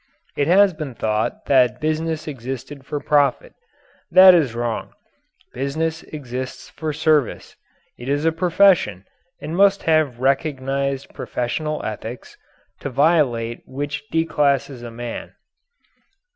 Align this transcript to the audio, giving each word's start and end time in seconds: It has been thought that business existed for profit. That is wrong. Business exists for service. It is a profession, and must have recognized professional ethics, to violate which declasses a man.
It 0.35 0.47
has 0.47 0.73
been 0.73 0.95
thought 0.95 1.45
that 1.45 1.79
business 1.79 2.27
existed 2.27 2.87
for 2.87 2.99
profit. 2.99 3.53
That 4.09 4.33
is 4.33 4.55
wrong. 4.55 4.93
Business 5.53 6.01
exists 6.01 6.71
for 6.71 6.91
service. 6.91 7.55
It 7.99 8.09
is 8.09 8.25
a 8.25 8.31
profession, 8.31 9.05
and 9.39 9.55
must 9.55 9.83
have 9.83 10.19
recognized 10.19 11.13
professional 11.13 11.85
ethics, 11.85 12.35
to 12.79 12.89
violate 12.89 13.61
which 13.67 14.05
declasses 14.11 14.81
a 14.81 14.89
man. 14.89 15.35